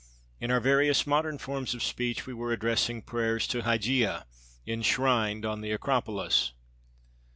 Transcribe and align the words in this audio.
In 0.39 0.49
our 0.49 0.59
various 0.59 1.05
modern 1.05 1.37
forms 1.37 1.75
of 1.75 1.83
speech 1.83 2.25
we 2.25 2.33
were 2.33 2.51
addressing 2.51 3.03
prayers 3.03 3.45
to 3.49 3.61
Hygeia, 3.61 4.25
enshrined 4.65 5.45
on 5.45 5.61
the 5.61 5.69
Acropolis. 5.69 6.53